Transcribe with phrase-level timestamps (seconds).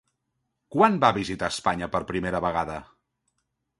[0.75, 2.79] Quan va visitar Espanya per primera vegada?